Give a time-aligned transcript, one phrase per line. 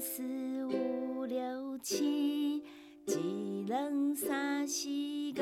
[0.00, 0.22] 四
[0.64, 2.64] 五六七，
[3.04, 5.32] 一二三四五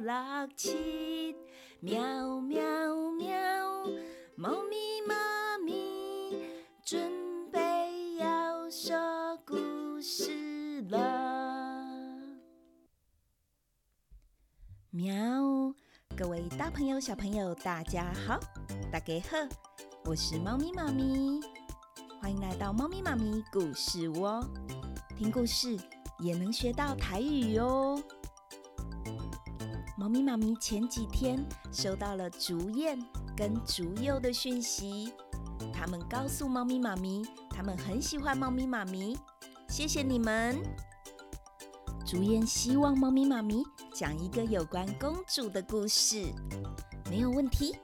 [0.00, 1.36] 六七，
[1.80, 2.62] 喵喵
[3.18, 3.36] 喵，
[4.34, 6.42] 猫咪妈咪
[6.82, 8.96] 准备要说
[9.44, 11.84] 故事了。
[14.88, 15.14] 喵，
[16.16, 18.40] 各位大朋友、小朋友，大家好，
[18.90, 19.36] 大家好，
[20.06, 21.57] 我是猫咪妈咪。
[22.20, 24.44] 欢迎来到猫咪妈咪故事窝，
[25.16, 25.78] 听故事
[26.18, 28.02] 也能学到台语哟。
[29.96, 32.98] 猫咪妈咪前几天收到了竹燕
[33.36, 35.12] 跟竹佑的讯息，
[35.72, 39.16] 他们告诉猫咪妈咪，他们很喜欢猫咪妈咪，
[39.68, 40.60] 谢谢你们。
[42.04, 43.62] 竹燕希望猫咪妈咪
[43.94, 46.26] 讲一个有关公主的故事，
[47.08, 47.76] 没有问题。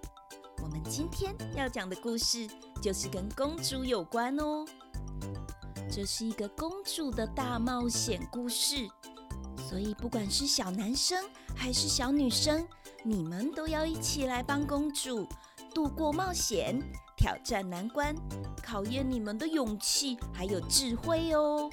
[0.62, 2.48] 我们今天要讲的故事
[2.84, 4.62] 就是跟公主有关哦。
[5.90, 8.86] 这是一个公主的大冒险故事，
[9.66, 11.24] 所以不管是小男生
[11.56, 12.68] 还是小女生，
[13.02, 15.26] 你们都要一起来帮公主
[15.72, 16.78] 度过冒险、
[17.16, 18.14] 挑战难关，
[18.62, 21.70] 考验你们的勇气还有智慧哦。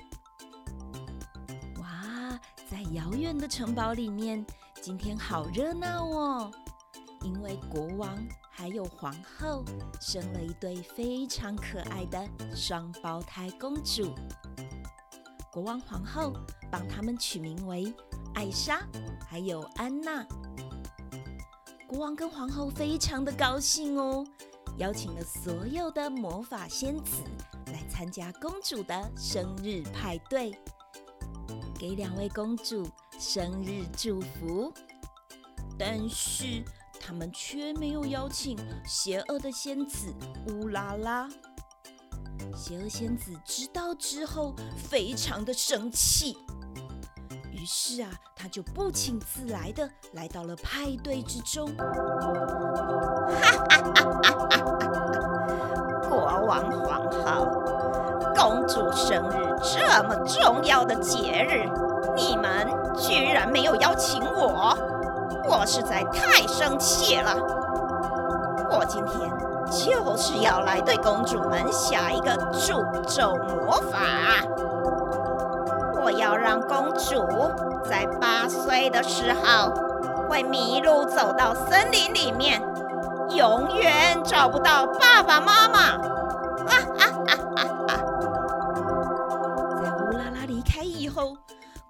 [1.81, 2.39] 哇，
[2.69, 4.45] 在遥远的城堡里面，
[4.81, 6.51] 今天好热闹哦，
[7.21, 8.17] 因为国王。
[8.53, 9.63] 还有皇后
[9.99, 14.13] 生了一对非常可爱的双胞胎公主，
[15.51, 16.33] 国王皇后
[16.69, 17.91] 帮他们取名为
[18.35, 18.85] 艾莎
[19.27, 20.23] 还有安娜。
[21.87, 24.23] 国王跟皇后非常的高兴哦，
[24.77, 27.23] 邀请了所有的魔法仙子
[27.67, 30.53] 来参加公主的生日派对，
[31.79, 34.71] 给两位公主生日祝福。
[35.79, 36.63] 但是，
[37.03, 40.13] 他们却没有邀请邪恶的仙子
[40.47, 41.27] 乌拉拉。
[42.55, 46.37] 邪恶仙子知道之后，非常的生气。
[47.51, 51.67] 于是啊，他就不请自来的来到了派对之中。
[51.75, 51.83] 哈
[53.39, 53.81] 哈哈
[54.23, 54.99] 哈哈！
[56.09, 57.45] 国王皇后，
[58.35, 61.69] 公主生日这么重要的节日，
[62.15, 62.67] 你们
[62.97, 64.90] 居然没有邀请我。
[65.47, 67.35] 我实在太生气了！
[68.69, 69.29] 我今天
[69.69, 73.99] 就是要来对公主们下一个诅咒魔法。
[76.03, 77.51] 我要让公主
[77.83, 79.71] 在八岁的时候
[80.29, 82.61] 会迷路，走到森林里面，
[83.29, 85.79] 永远找不到爸爸妈妈。
[85.79, 87.93] 啊啊啊啊啊！
[89.83, 91.35] 在乌拉拉离开以后，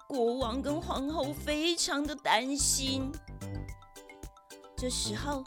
[0.06, 3.12] 国王跟皇后非常的担心。
[4.82, 5.44] 这时候，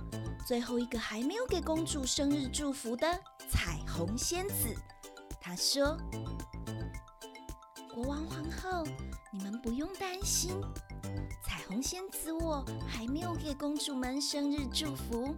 [0.48, 3.06] 最后一个还没有给公主生日祝福的
[3.52, 4.74] 彩虹仙子，
[5.42, 5.98] 她说
[7.94, 8.88] ：“国王皇后，
[9.34, 10.54] 你们不用担心，
[11.44, 15.36] 彩虹仙子我还没有给公主们生日祝福，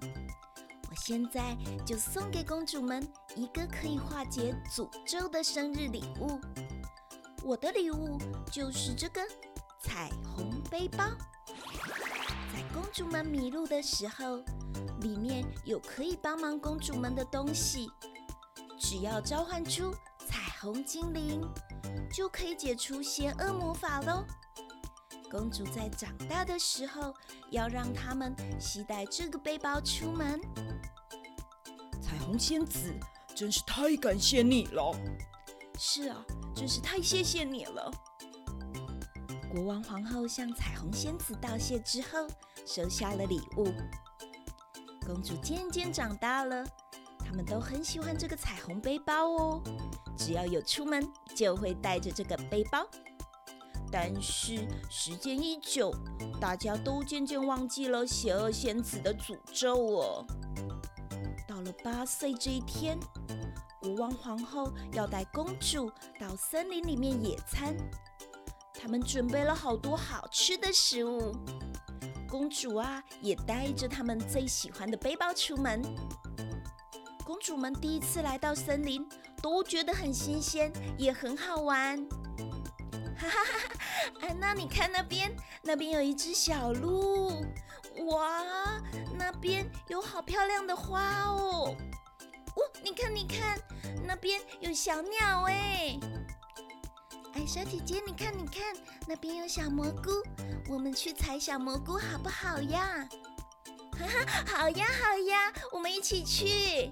[0.92, 3.02] 我现在就送给公主们
[3.36, 6.40] 一个可以化解诅咒的生日礼物。
[7.44, 8.20] 我的礼物
[8.52, 9.22] 就是这个
[9.80, 11.04] 彩虹背包。”
[12.58, 14.38] 在公主们迷路的时候，
[15.02, 17.88] 里面有可以帮忙公主们的东西。
[18.80, 19.94] 只要召唤出
[20.28, 21.40] 彩虹精灵，
[22.12, 24.26] 就可以解除邪恶魔法喽。
[25.30, 27.14] 公主在长大的时候，
[27.52, 30.42] 要让他们携带这个背包出门。
[32.02, 32.92] 彩虹仙子，
[33.36, 35.00] 真是太感谢你了。
[35.78, 36.26] 是啊，
[36.56, 37.92] 真是太谢谢你了。
[39.50, 42.28] 国王皇后向彩虹仙子道谢之后，
[42.66, 43.72] 收下了礼物。
[45.06, 46.66] 公主渐渐长大了，
[47.20, 49.62] 他们都很喜欢这个彩虹背包哦。
[50.18, 52.86] 只要有出门，就会带着这个背包。
[53.90, 55.94] 但是时间一久，
[56.42, 60.26] 大家都渐渐忘记了邪恶仙子的诅咒哦。
[61.48, 63.00] 到了八岁这一天，
[63.80, 65.90] 国王皇后要带公主
[66.20, 67.74] 到森林里面野餐。
[68.80, 71.36] 他们准备了好多好吃的食物，
[72.30, 75.82] 公主啊也带着他们最喜欢的背包出门。
[77.26, 79.06] 公主们第一次来到森林，
[79.42, 81.98] 都觉得很新鲜，也很好玩。
[83.18, 84.28] 哈哈哈哈！
[84.28, 87.44] 安娜，你看那边，那边有一只小鹿，
[88.06, 88.80] 哇，
[89.18, 91.76] 那边有好漂亮的花哦。
[92.56, 93.60] 哦，你看，你看，
[94.06, 96.00] 那边有小鸟哎。
[97.38, 98.64] 哎，小姐姐，你看，你看，
[99.08, 100.10] 那边有小蘑菇，
[100.68, 103.08] 我们去采小蘑菇好不好呀？
[103.92, 106.90] 哈哈，好呀，好呀，我们一起去。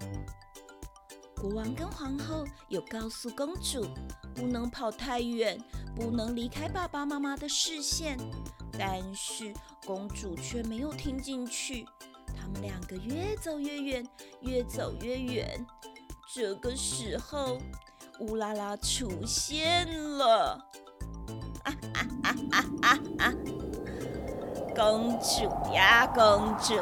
[1.35, 3.87] 国王跟皇后有告诉公主，
[4.35, 5.59] 不能跑太远，
[5.95, 8.15] 不能离开爸爸妈妈的视线。
[8.77, 9.51] 但是
[9.83, 11.87] 公主却没有听进去。
[12.39, 14.07] 他们两个越走越远，
[14.41, 15.65] 越走越远。
[16.31, 17.57] 这个时候，
[18.19, 20.57] 乌拉拉出现了。
[21.63, 23.33] 啊啊啊啊啊啊！
[24.75, 26.75] 公主呀，公主，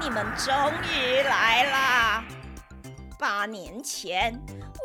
[0.00, 0.52] 你们终
[0.92, 2.24] 于来啦！
[3.18, 4.38] 八年前，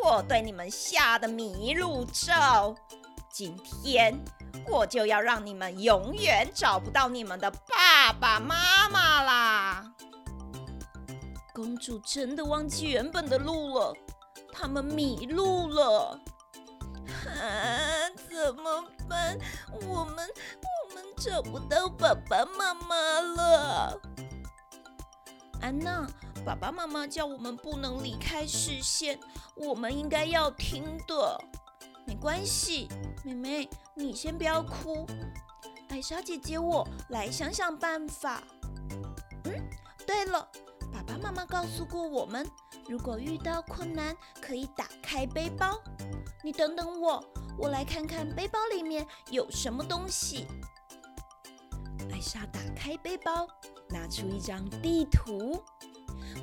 [0.03, 2.75] 我对你们下的迷路咒，
[3.31, 4.17] 今天
[4.67, 9.94] 我就要让你们永远找不到你们的爸爸妈妈啦！
[11.53, 13.94] 公主真的忘记原本的路了，
[14.59, 16.19] 他们迷路了。
[17.07, 19.38] 啊，怎么办？
[19.88, 20.29] 我们
[20.67, 24.01] 我们找不到爸爸妈妈了。
[25.61, 26.06] 安娜，
[26.45, 29.17] 爸爸妈妈叫我们不能离开视线，
[29.56, 31.41] 我们应该要听的。
[32.05, 32.89] 没关系，
[33.23, 35.07] 妹妹，你先不要哭。
[35.89, 38.44] 艾莎姐姐，我来想想办法。
[39.45, 39.69] 嗯，
[40.05, 40.47] 对了，
[41.09, 42.47] 爸妈妈告诉过我们，
[42.88, 45.81] 如果遇到困难，可以打开背包。
[46.44, 47.23] 你等等我，
[47.57, 50.45] 我来看看背包里面有什么东西。
[52.11, 53.47] 艾莎打开背包，
[53.89, 55.63] 拿出一张地图。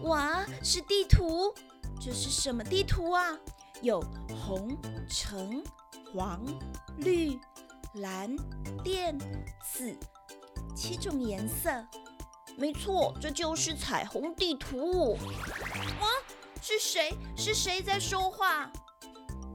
[0.03, 1.55] 哇，是地图！
[2.01, 3.39] 这是什么地图啊？
[3.83, 4.03] 有
[4.45, 4.77] 红、
[5.09, 5.63] 橙、
[6.13, 6.45] 黄、
[6.99, 7.39] 绿、
[7.95, 8.35] 蓝、
[8.83, 9.17] 靛、
[9.63, 9.97] 紫
[10.75, 11.71] 七种颜色。
[12.57, 15.13] 没错，这就是彩虹地图。
[16.01, 16.09] 哇，
[16.63, 17.15] 是谁？
[17.37, 18.71] 是谁在说话？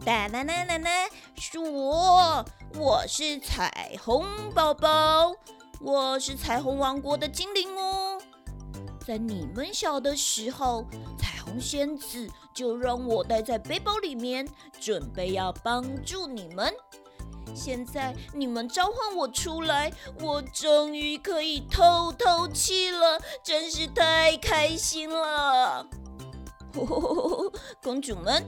[0.06, 2.46] 哒啦啦啦啦，是我，
[2.76, 5.34] 我是彩虹宝宝，
[5.80, 8.22] 我是彩虹王国的精灵哦。
[9.06, 10.86] 在你们小的时候，
[11.18, 14.48] 彩虹仙子就让我待在背包里面，
[14.80, 16.72] 准备要帮助你们。
[17.56, 25.86] 现在你们召唤我出来，我终于可以透透气了，真是太开心了！
[26.74, 27.54] 呵呵呵，
[27.84, 28.44] 公主们。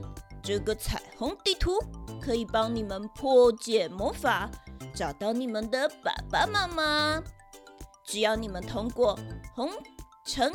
[0.46, 1.80] 这个彩虹地图
[2.22, 4.50] 可以帮你们破解魔法，
[4.94, 7.24] 找到你们的爸爸妈妈。
[8.04, 9.18] 只要你们通过
[9.56, 9.70] 红、
[10.26, 10.52] 橙、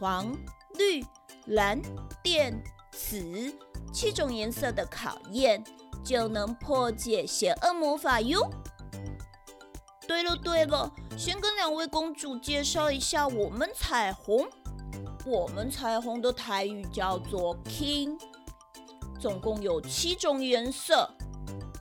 [0.00, 0.34] 黄、
[0.78, 1.04] 绿、
[1.44, 1.78] 蓝、
[2.22, 2.58] 靛、
[2.90, 3.54] 紫
[3.92, 5.62] 七种颜色的考验，
[6.04, 8.50] 就能破解邪恶魔法哟。
[10.06, 14.48] 对了对了，先跟两位公主介绍一下我们彩虹。
[15.26, 18.18] 我们彩虹的台语叫做 King。
[19.20, 21.10] 总共有七种颜色，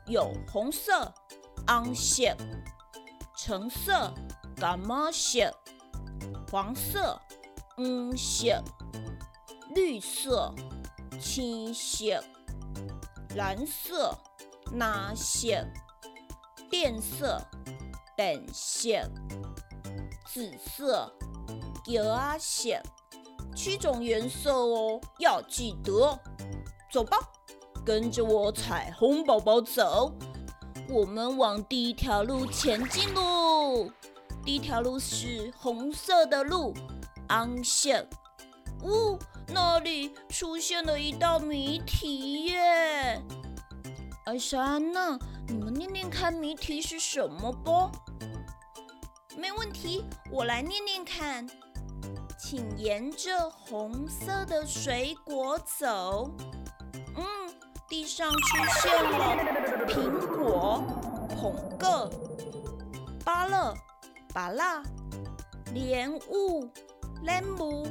[0.07, 1.13] 有红色、
[1.67, 2.35] 红色、
[3.37, 4.13] 橙色、
[4.55, 5.53] 柑仔色、
[6.51, 7.21] 黄色、
[7.75, 8.63] 黄色、
[9.75, 10.51] 绿色、
[11.21, 12.23] 青色、
[13.37, 14.17] 蓝色、
[14.73, 15.63] 蓝色、
[16.71, 17.39] 靛色、
[18.17, 19.07] 靛色、
[20.25, 21.13] 紫色、
[21.85, 21.99] 橘
[22.39, 22.81] 色，
[23.55, 26.17] 七种颜色哦，要记得。
[26.91, 27.15] 走吧，
[27.85, 30.11] 跟着我彩虹宝宝走，
[30.89, 33.87] 我们往第一条路前进喽。
[34.43, 36.73] 第一条路是红色的路，
[37.29, 38.03] 红色。
[38.81, 39.19] 呜，
[39.49, 43.21] 那里出现了一道谜题耶！
[44.25, 47.89] 艾莎、安娜，你们念念看谜题是什么不？
[49.37, 51.47] 没问题，我来念念看。
[52.37, 56.29] 请沿着红色的水果走。
[57.15, 57.23] 嗯，
[57.87, 60.83] 地上出现了苹果、
[61.29, 62.09] 捧个、
[63.25, 63.73] 芭乐、
[64.33, 64.83] 芭乐、
[65.73, 66.69] 莲雾、
[67.23, 67.87] 莲雾、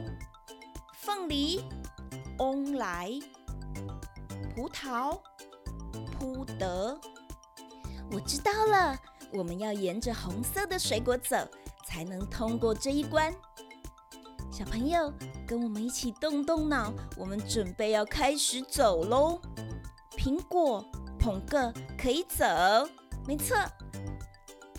[1.06, 1.62] 凤梨、
[2.38, 3.12] 翁来、
[4.52, 5.16] 葡萄、
[6.10, 6.98] 扑得。
[8.10, 8.98] 我知道了，
[9.32, 11.36] 我们要沿着红色的水果走，
[11.86, 13.32] 才能通过这一关。
[14.50, 15.12] 小朋友，
[15.46, 19.40] 跟我们一起动动脑，我们准备要开始走喽。
[20.18, 20.84] 苹果、
[21.20, 22.44] 捧个可以走，
[23.28, 23.56] 没错。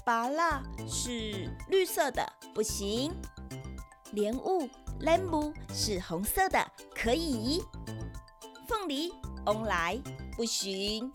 [0.03, 3.13] 芭乐是绿色的，不行。
[4.11, 7.63] 莲雾、莲雾是红色的，可以。
[8.67, 9.13] 凤梨、
[9.45, 9.99] 翁来
[10.35, 11.11] 不行。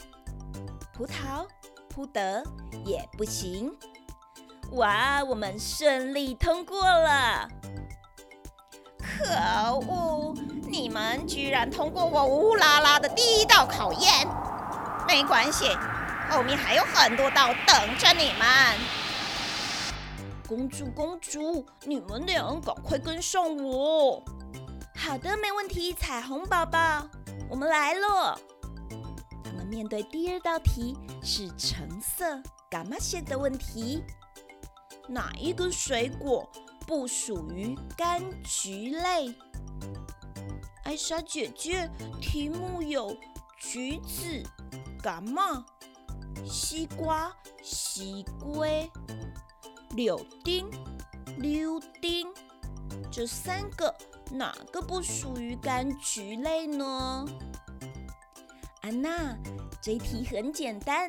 [0.92, 1.46] 葡萄、
[1.88, 2.44] 扑得
[2.84, 3.72] 也不行。
[4.72, 7.48] 哇，我们顺利通过了。
[8.98, 9.24] 可
[9.88, 10.34] 恶！
[10.68, 14.26] 你们居然通过我乌拉拉的第一道考验，
[15.06, 15.76] 没关系，
[16.30, 19.01] 后面还有很多道等着你们。
[20.54, 24.22] 公主，公主，你们俩赶快跟上我。
[24.94, 27.08] 好的，没问题，彩虹宝宝。
[27.48, 28.38] 我们来了。
[29.42, 34.04] 他们面对第二道题是橙色干嘛写的问题？
[35.08, 36.46] 哪一个水果
[36.86, 39.34] 不属于柑橘类？
[40.84, 41.88] 艾莎姐姐，
[42.20, 43.16] 题目有
[43.58, 44.42] 橘子、
[45.02, 45.64] 干嘛、
[46.44, 48.66] 西瓜、西瓜、
[49.92, 50.66] 柳丁、
[51.38, 52.26] 柳丁，
[53.10, 53.94] 这三个
[54.30, 57.26] 哪个不属于柑橘类呢？
[58.80, 59.36] 安娜，
[59.82, 61.08] 这题很简单，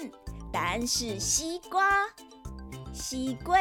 [0.52, 2.08] 答案是西瓜。
[2.94, 3.58] 西龟，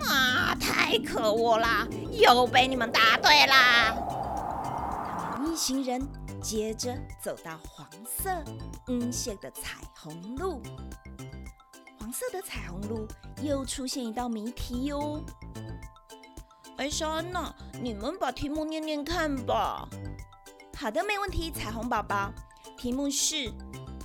[0.00, 0.54] 啊！
[0.58, 3.94] 太可恶啦，又被你们答对啦！
[5.32, 6.00] 他们一行人
[6.40, 8.30] 接着走到黄色、
[8.88, 10.62] 嗯色的彩虹路。
[12.06, 13.04] 黄色的彩虹路
[13.42, 15.20] 又出现一道谜题哟。
[16.76, 19.88] 艾莎、安娜，你们把题目念念看吧。
[20.76, 21.50] 好的，没问题。
[21.50, 22.32] 彩虹宝宝，
[22.78, 23.52] 题目是：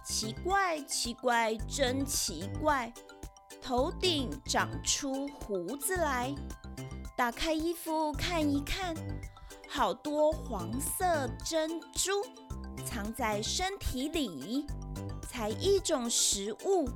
[0.03, 2.91] 奇怪，奇怪，真奇怪。
[3.62, 6.34] 头顶长出胡子来，
[7.15, 8.96] 打开衣服看一看，
[9.70, 12.25] 好多黄色珍珠
[12.84, 14.65] 藏在身体里，
[15.29, 16.89] 才一种食物。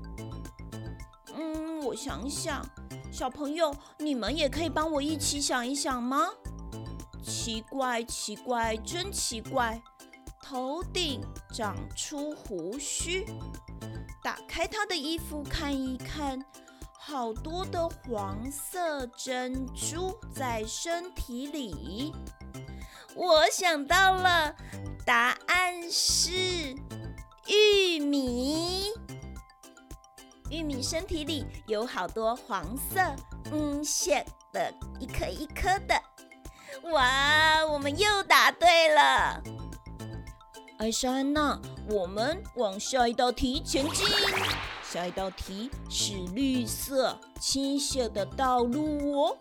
[1.38, 2.66] 嗯，我想想，
[3.12, 6.30] 小朋友，你们也可以帮我一起想一想吗？
[7.24, 9.82] 奇怪，奇怪，真奇怪，
[10.42, 11.22] 头顶
[11.54, 13.26] 长出胡须。
[14.24, 16.44] 打开他的衣服看一看，
[16.98, 22.14] 好多的黄色珍珠在身体里。
[23.16, 24.56] 我想到了，
[25.06, 26.76] 答案是
[27.48, 28.92] 玉米。
[30.56, 33.02] 玉米身体里有好多黄色、
[33.52, 34.12] 嗯，色
[34.54, 36.02] 的一颗一颗的。
[36.92, 39.44] 哇，我们又答对了！
[40.78, 41.60] 艾莎、安娜，
[41.90, 44.08] 我们往下一道题前进。
[44.82, 49.38] 下一道题是绿色倾斜的道路哦。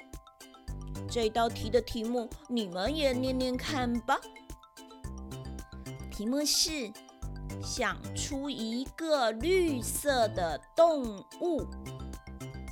[1.09, 4.19] 这道题的题目你们也念念看吧。
[6.11, 6.93] 题目是
[7.63, 11.67] 想出一个绿色的动物。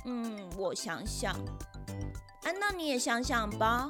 [0.05, 1.35] 嗯，我想想。
[2.43, 3.89] 安娜，你也想想吧。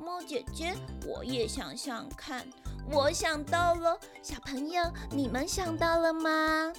[0.00, 0.74] 猫姐姐，
[1.06, 2.46] 我也想想看。
[2.90, 6.72] 我想到了，小朋友，你们想到了吗？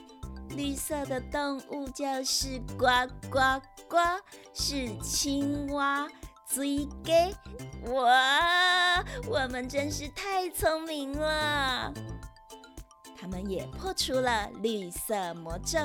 [0.50, 2.88] 绿色的动物就是呱
[3.30, 3.39] 呱
[3.88, 3.98] 呱，
[4.54, 6.08] 是青蛙。
[6.48, 7.32] 最给
[7.92, 11.94] 哇，我们真是太聪明了！
[13.20, 15.78] 他们也破除了绿色魔咒。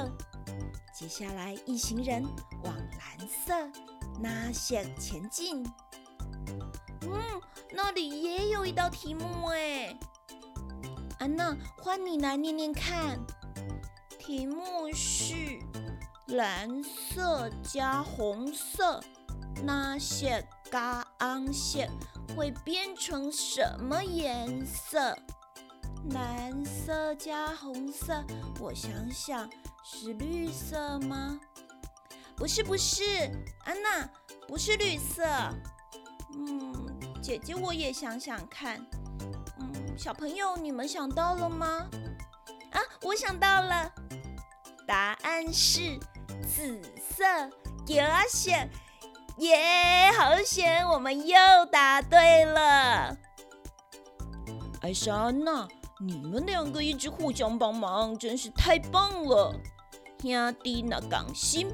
[0.95, 2.25] 接下来，一行人
[2.63, 3.53] 往蓝色
[4.21, 5.65] 那些前进。
[7.03, 7.41] 嗯，
[7.73, 9.99] 那里也有一道题目哎。
[11.19, 13.19] 安娜，换你来念念看。
[14.19, 15.35] 题目是
[16.29, 19.03] 蓝色加红色，
[19.65, 21.87] 那些加红色
[22.37, 25.17] 会变成什么颜色？
[26.11, 28.23] 蓝色加红色，
[28.61, 29.49] 我想想，
[29.83, 31.41] 是绿色吗？
[32.37, 33.03] 不是，不是，
[33.65, 34.09] 安娜，
[34.47, 35.25] 不是绿色。
[36.35, 38.85] 嗯，姐姐，我也想想看。
[39.59, 41.87] 嗯小朋友，你们想到了吗？
[42.73, 43.91] 啊，我想到了，
[44.87, 45.99] 答案是
[46.43, 47.25] 紫色。
[47.87, 48.69] 给我选，
[49.39, 51.37] 耶，好险，我们又
[51.71, 53.17] 答对了。
[54.81, 55.69] 艾莎、安娜，
[56.07, 59.59] 你们两个一直互相帮忙，真是太棒了。
[60.21, 61.67] 兄弟那刚心，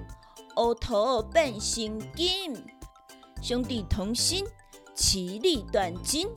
[0.56, 2.54] 乌头变心金，
[3.42, 4.46] 兄弟同心，
[4.94, 6.28] 其利断金。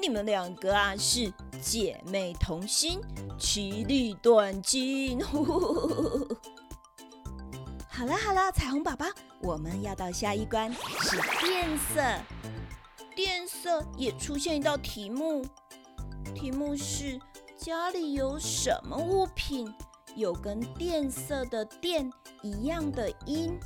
[0.00, 1.30] 你们两个啊，是
[1.60, 2.98] 姐妹同心，
[3.38, 5.20] 其利断金。
[7.88, 9.04] 好了好了，彩虹宝宝，
[9.40, 12.00] 我们要到下一关，是变色。
[13.14, 15.44] 变色也出现一道题目，
[16.34, 17.20] 题目是
[17.56, 19.72] 家里有什么物品
[20.14, 22.10] 有跟电色的电
[22.42, 23.58] 一样的音？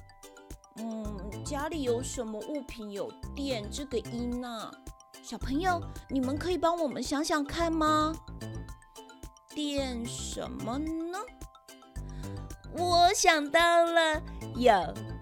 [0.77, 4.71] 嗯，家里有什么物品有电这个音呢？
[5.23, 8.13] 小朋友，你们可以帮我们想想看吗？
[9.55, 11.19] 电什么呢？
[12.75, 14.23] 我想到了，
[14.57, 14.73] 有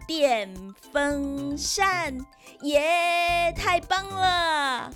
[0.06, 0.54] 电
[0.92, 2.16] 风扇，
[2.62, 4.90] 耶，太棒了！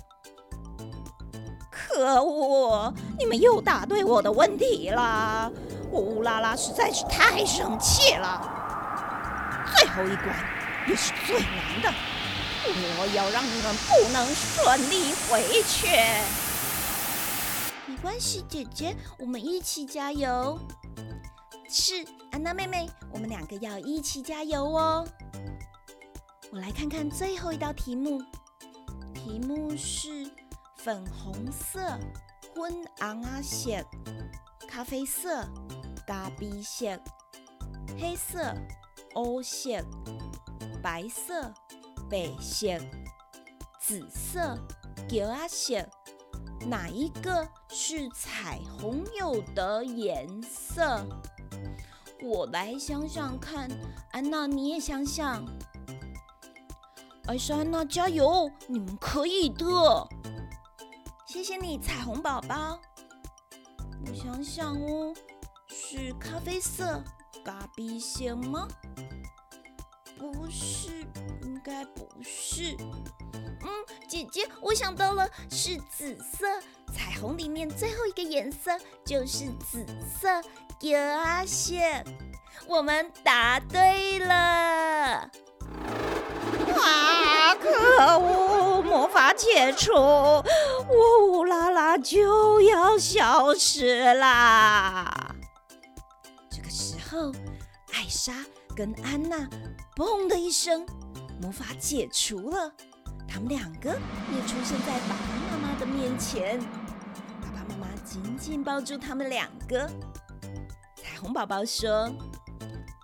[1.95, 5.49] 可恶，你们又答对我的问题了，
[5.89, 8.41] 我乌拉拉实在是太生气了。
[9.77, 10.35] 最后一关
[10.89, 11.93] 也是最难的。
[12.67, 15.87] 我要让你们不能顺利回去。
[17.85, 20.59] 没关系，姐姐，我们一起加油。
[21.69, 25.07] 是，安娜妹妹，我们两个要一起加油哦。
[26.51, 28.21] 我来看看最后一道题目，
[29.13, 30.29] 题目是
[30.85, 31.79] 粉红色、
[32.53, 33.83] 昏红啊色、
[34.67, 35.43] 咖啡色、
[36.05, 36.85] 咖啡色、
[37.99, 38.55] 黑色、
[39.15, 39.83] 黑色、
[40.83, 41.51] 白色、
[42.07, 42.67] 白色、
[43.79, 44.55] 紫色、
[45.09, 45.89] 橘色，
[46.67, 51.03] 哪一个是彩虹有的颜色？
[52.21, 53.67] 我来想想看，
[54.11, 55.43] 安娜你也想想。
[57.25, 59.65] 艾莎、安娜加油，你们可以的！
[61.35, 62.79] 谢谢你，彩虹宝宝。
[64.07, 65.13] 我想想哦，
[65.67, 67.03] 是咖啡色、
[67.43, 68.65] 咖啡色吗？
[70.17, 71.05] 不是，
[71.43, 72.77] 应该不是。
[73.33, 73.67] 嗯，
[74.07, 76.47] 姐姐，我想到了，是紫色。
[76.93, 78.71] 彩虹里面最后一个颜色
[79.05, 80.41] 就是紫色。
[81.17, 82.01] 阿谢，
[82.65, 85.29] 我们答对了。
[86.77, 87.55] 啊！
[87.55, 87.69] 可
[88.19, 88.64] 恶，
[89.35, 95.35] 解除，我乌拉拉就要消失啦！
[96.49, 97.31] 这个时候，
[97.93, 98.33] 艾莎
[98.75, 99.47] 跟安娜
[99.95, 100.85] “嘣”的一声，
[101.41, 102.71] 魔法解除了，
[103.27, 106.59] 他们两个也出现在爸爸妈妈的面前。
[107.41, 109.85] 爸爸妈妈紧紧抱住他们两个。
[110.95, 112.09] 彩虹宝宝说：“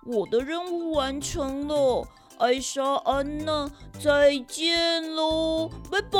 [0.06, 2.08] 我的任务完成了。”
[2.42, 3.70] 艾莎、安娜，
[4.00, 6.18] 再见喽，拜拜！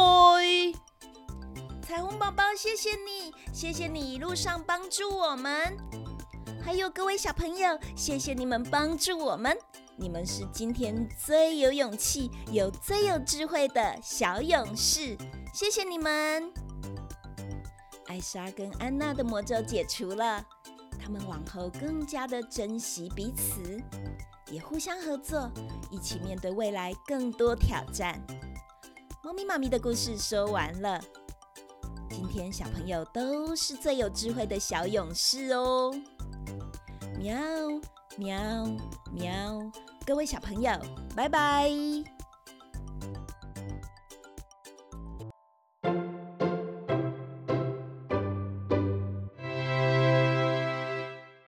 [1.83, 5.76] 彩虹宝宝，谢谢你，谢谢你一路上帮助我们。
[6.64, 9.59] 还有各位小朋友，谢谢你们帮助我们，
[9.97, 15.19] 你们是今天最有勇气、又最有智慧的小勇士，
[15.52, 16.52] 谢谢你们。
[18.07, 20.47] 艾莎跟安娜的魔咒解除了，
[21.00, 23.83] 他们往后更加的珍惜彼此。
[24.53, 25.51] 也互相合作，
[25.91, 28.21] 一起面对未来更多挑战。
[29.25, 31.01] 猫咪妈咪的故事说完了，
[32.11, 35.91] 今天小朋友都是最有智慧的小勇士哦！
[37.19, 37.35] 喵
[38.19, 38.38] 喵
[39.11, 39.59] 喵，
[40.05, 40.71] 各位小朋友，
[41.17, 41.71] 拜拜。